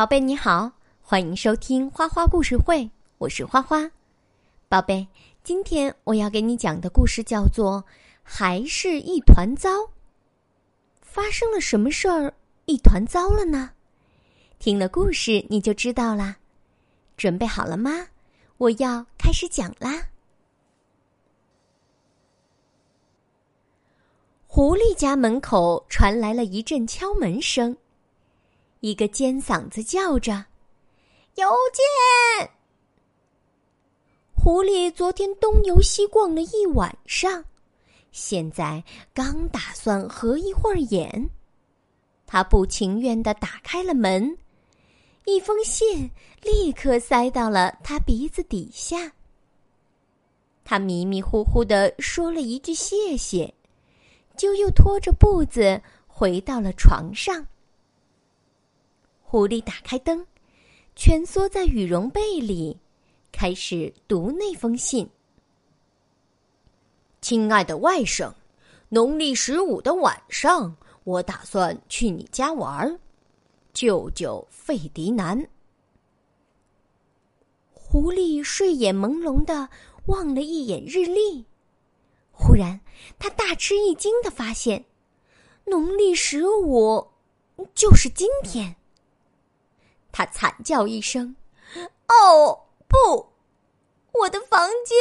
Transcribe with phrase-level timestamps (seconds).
[0.00, 3.90] 宝贝你好，欢迎收听花花故事会，我是花花。
[4.66, 5.06] 宝贝，
[5.44, 7.84] 今天我要给你讲的故事叫做
[8.22, 9.68] 《还是一团糟》。
[11.02, 12.32] 发生了什么事儿，
[12.64, 13.72] 一团糟了呢？
[14.58, 16.38] 听了故事你就知道啦。
[17.18, 18.06] 准备好了吗？
[18.56, 20.08] 我要开始讲啦。
[24.46, 27.76] 狐狸家门口传来了一阵敲门声。
[28.80, 30.46] 一个尖嗓子叫着
[31.36, 32.50] ：“邮件！”
[34.34, 37.44] 狐狸昨天东游西逛了一晚上，
[38.10, 41.28] 现在刚打算合一会儿眼，
[42.26, 44.38] 他不情愿的打开了门，
[45.26, 46.10] 一封信
[46.42, 49.12] 立刻塞到了他鼻子底下。
[50.64, 53.52] 他迷迷糊糊的说了一句谢谢，
[54.38, 57.46] 就又拖着步子回到了床上。
[59.30, 60.26] 狐狸打开灯，
[60.96, 62.76] 蜷缩在羽绒被里，
[63.30, 65.08] 开始读那封信。
[67.20, 68.34] 亲爱的外甥，
[68.88, 72.98] 农历十五的晚上，我打算去你家玩。
[73.72, 75.48] 舅舅费迪南。
[77.72, 79.68] 狐狸睡眼朦胧的
[80.06, 81.44] 望了一眼日历，
[82.32, 82.80] 忽然
[83.16, 84.84] 他大吃一惊的发现，
[85.66, 87.06] 农历十五
[87.76, 88.74] 就是今天。
[90.12, 91.34] 他惨叫一声
[92.08, 93.32] ：“哦，不！
[94.12, 94.98] 我的房间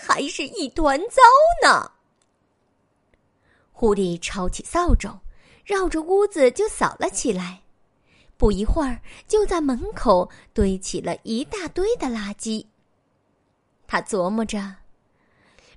[0.00, 1.22] 还是一团糟
[1.62, 1.92] 呢！”
[3.72, 5.20] 狐狸抄起扫帚，
[5.64, 7.62] 绕着屋子就扫了起来。
[8.38, 12.66] 不一会儿，就在门口堆起了一大堆的垃圾。
[13.86, 14.76] 他琢磨着：“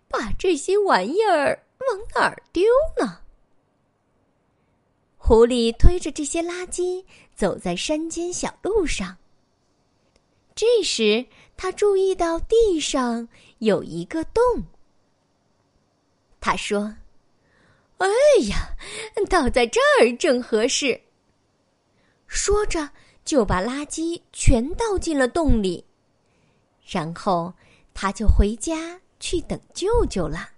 [0.09, 2.63] 把这些玩意儿往哪儿丢
[2.97, 3.19] 呢？”
[5.29, 9.15] 狐狸推着这些垃圾走在山间小路上。
[10.55, 11.23] 这时，
[11.55, 13.29] 他注意到地上
[13.59, 14.41] 有一个洞。
[16.41, 16.95] 他说
[18.01, 18.07] ：“哎
[18.49, 18.75] 呀，
[19.29, 20.99] 倒在这儿正合适。”
[22.25, 22.89] 说着，
[23.23, 25.85] 就把垃圾全倒进了洞里。
[26.83, 27.53] 然后，
[27.93, 30.49] 他就回家去等舅舅了。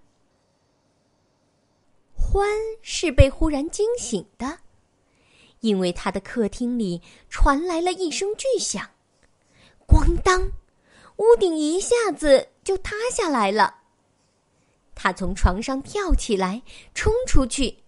[2.32, 2.48] 欢
[2.82, 4.60] 是被忽然惊醒的，
[5.60, 8.90] 因为他的客厅里传来了一声巨响，
[9.86, 10.50] 咣当，
[11.18, 13.80] 屋顶一下子就塌下来了。
[14.96, 16.62] 他从床上跳起来，
[16.96, 17.80] 冲出去，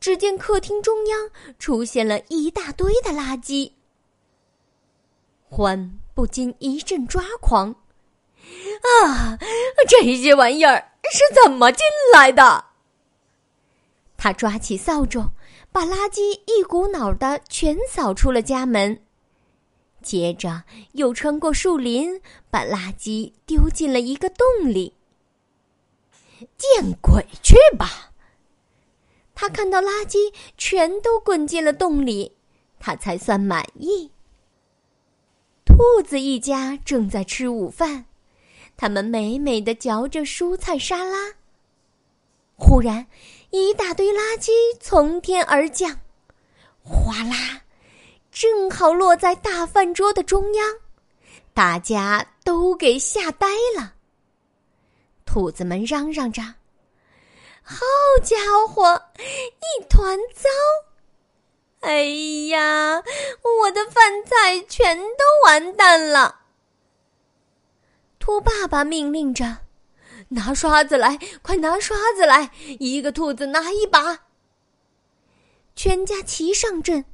[0.00, 1.30] 只见客厅中央
[1.60, 3.70] 出现了一大堆的垃圾。
[5.48, 7.76] 欢不禁一阵抓狂，
[9.04, 9.38] 啊，
[9.88, 12.71] 这些玩意儿是怎么进来的？
[14.22, 15.30] 他抓起扫帚，
[15.72, 19.02] 把垃圾一股脑的全扫出了家门，
[20.00, 20.62] 接着
[20.92, 24.94] 又穿过树林，把垃圾丢进了一个洞里。
[26.56, 28.12] 见鬼去吧！
[29.34, 32.30] 他看到垃圾全都滚进了洞里，
[32.78, 34.12] 他才算满意。
[35.64, 35.74] 兔
[36.06, 38.04] 子一家正在吃午饭，
[38.76, 41.41] 他们美美的嚼着蔬菜沙拉。
[42.72, 43.06] 忽然，
[43.50, 44.50] 一大堆垃圾
[44.80, 45.90] 从天而降，
[46.82, 47.60] 哗啦，
[48.30, 50.66] 正好落在大饭桌的中央，
[51.52, 53.46] 大家都给吓呆
[53.76, 53.92] 了。
[55.26, 56.40] 兔子们嚷嚷着
[57.62, 57.84] ：“好
[58.22, 60.48] 家伙，一团糟！
[61.80, 62.04] 哎
[62.48, 63.02] 呀，
[63.60, 66.40] 我的饭菜全都完蛋了！”
[68.18, 69.58] 兔爸爸命令着。
[70.32, 72.50] 拿刷子来，快拿刷子来！
[72.78, 74.26] 一个兔子拿一把。
[75.74, 77.04] 全家齐上阵，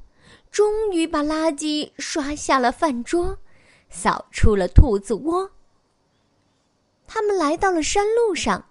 [0.51, 3.37] 终于把垃圾刷下了饭桌，
[3.89, 5.51] 扫出了兔子窝。
[7.07, 8.65] 他们来到了山路上，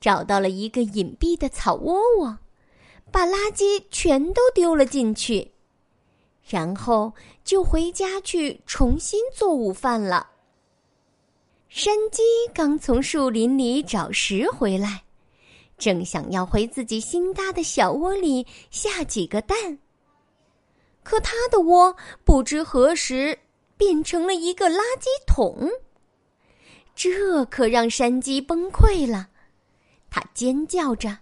[0.00, 2.38] 找到了一个隐蔽的草窝窝，
[3.10, 5.52] 把垃圾全都丢了进去，
[6.46, 10.30] 然后就回家去重新做午饭了。
[11.74, 12.22] 山鸡
[12.54, 15.02] 刚从树林里找食回来，
[15.76, 19.80] 正想要回自己新搭的小窝里下几个蛋。
[21.02, 23.36] 可它的窝不知何时
[23.76, 25.68] 变成了一个垃圾桶，
[26.94, 29.30] 这可让山鸡崩溃了。
[30.08, 31.18] 它尖叫着：“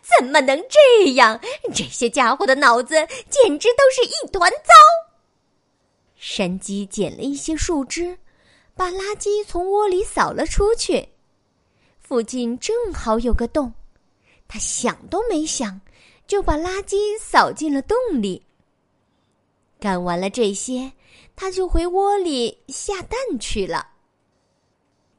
[0.00, 1.40] 怎么能这样？
[1.74, 2.94] 这些家伙的脑子
[3.28, 4.70] 简直都是一团糟！”
[6.14, 8.16] 山鸡捡了一些树枝。
[8.74, 11.08] 把垃圾从窝里扫了出去，
[11.98, 13.72] 附近正好有个洞，
[14.48, 15.80] 他想都没想，
[16.26, 18.44] 就把垃圾扫进了洞里。
[19.78, 20.92] 干完了这些，
[21.34, 23.88] 他就回窝里下蛋去了。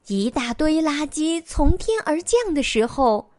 [0.06, 3.30] 一大堆垃圾从天而降的时候，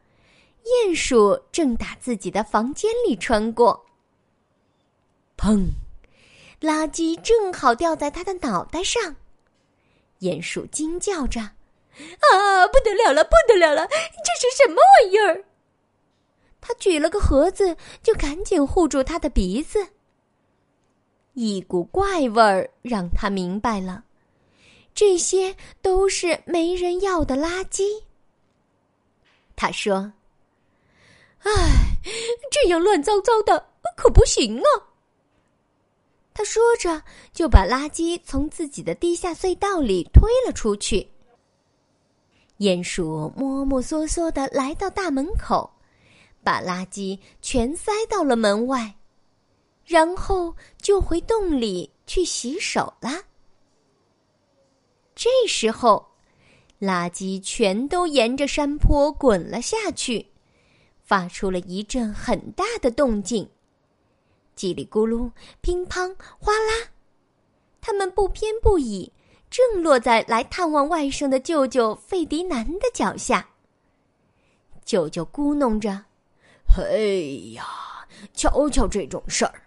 [0.64, 3.86] 鼹鼠正打自己的房间里穿过。
[5.38, 5.68] 砰！
[6.62, 9.16] 垃圾正好掉在他的脑袋上，
[10.20, 11.42] 鼹鼠惊叫着
[12.32, 13.88] ：“啊，不得了了，不得了了！
[13.88, 15.44] 这是什么玩意儿？”
[16.62, 19.88] 他举了个盒子，就赶紧护住他的鼻子。
[21.34, 24.04] 一股怪味儿让他明白了。
[24.94, 28.04] 这些都是没人要的垃圾。
[29.56, 30.14] 他说
[31.44, 31.52] ：“哎，
[32.50, 34.70] 这样乱糟糟的可不行啊！”
[36.38, 37.02] 他说着，
[37.32, 41.08] 就把垃圾从自己的地下隧道里推了出去。
[42.58, 45.72] 鼹鼠摸摸索索的来到大门口，
[46.44, 48.96] 把垃圾全塞到了门外，
[49.86, 53.12] 然后就回洞里去洗手了。
[55.16, 56.06] 这时候，
[56.82, 60.28] 垃圾全都沿着山坡滚了下去，
[61.02, 63.50] 发出了一阵很大的动静，
[64.56, 65.32] 叽里咕噜、
[65.62, 66.90] 乒乓、哗啦，
[67.82, 69.12] 它们不偏不倚，
[69.50, 73.50] 正落在来探望外甥的舅舅费迪南的脚下。
[74.84, 76.06] 舅舅咕哝着
[76.68, 77.66] ：“嘿呀，
[78.34, 79.62] 瞧瞧这种事儿！”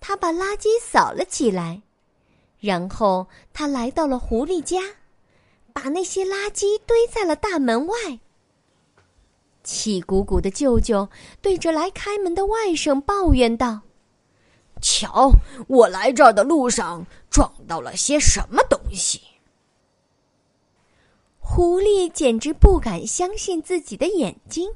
[0.00, 1.82] 他把垃圾扫了起来。
[2.60, 4.78] 然后他来到了狐狸家，
[5.72, 8.18] 把那些垃圾堆在了大门外。
[9.70, 11.06] 气鼓鼓的舅舅
[11.42, 13.82] 对着来开门的外甥抱怨道
[14.80, 15.30] ：“瞧，
[15.66, 19.20] 我来这儿的路上撞到了些什么东西？”
[21.38, 24.70] 狐狸简直不敢相信自己的眼睛，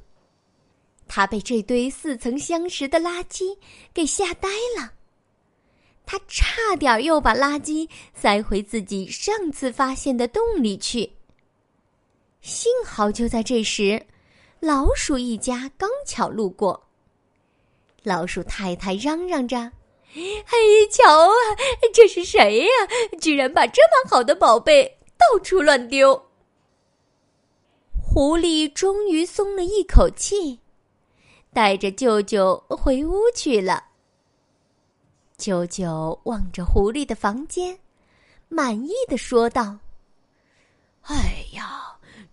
[1.08, 3.56] 他被这堆似曾相识的垃圾
[3.94, 4.92] 给吓呆了。
[6.04, 11.10] 他差点又把垃圾塞回自己上次发现的洞里去。
[12.42, 14.04] 幸好就在这时，
[14.62, 16.84] 老鼠一家刚巧路过。
[18.04, 19.72] 老鼠太太嚷嚷着
[20.14, 21.34] ：“嘿，瞧啊，
[21.92, 22.70] 这是谁呀？
[23.20, 26.30] 居然把这么好的宝贝到处乱丢！”
[28.00, 30.60] 狐狸终于松了一口气，
[31.52, 33.86] 带着舅舅回屋去了。
[35.36, 37.80] 舅舅望着狐狸的房间，
[38.48, 39.78] 满意的说道
[41.02, 41.91] ：“哎呀，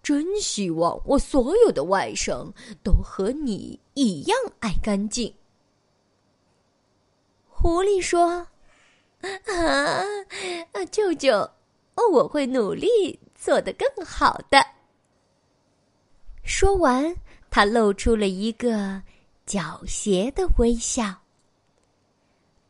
[0.09, 2.51] 真希望我所有的外甥
[2.83, 5.31] 都和你一样爱干净。”
[7.47, 8.47] 狐狸说
[9.21, 10.03] ：“啊，
[10.89, 11.37] 舅舅，
[11.93, 14.57] 哦我会努力做得更好的。”
[16.41, 17.15] 说完，
[17.51, 18.99] 他露出了一个
[19.45, 21.15] 狡黠的微笑。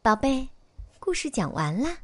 [0.01, 0.45] 宝贝，
[0.99, 1.99] 故事讲完了。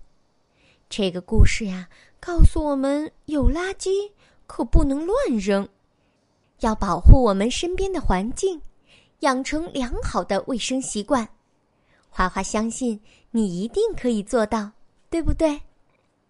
[0.87, 1.89] 这个故事呀，
[2.21, 4.09] 告诉我们有垃圾
[4.47, 5.67] 可不能乱扔，
[6.59, 8.61] 要保护我们身边的环境，
[9.19, 11.27] 养成良好的卫生习惯。
[12.09, 12.99] 花花相信
[13.31, 14.71] 你一定可以做到，
[15.09, 15.61] 对不对？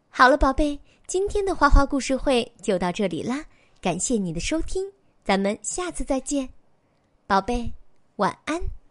[0.10, 3.46] 好了，宝贝，今天的花花故事会就到这里啦，
[3.82, 4.92] 感谢你的收听，
[5.24, 6.50] 咱们下次再见，
[7.28, 7.72] 宝贝，
[8.16, 8.85] 晚安。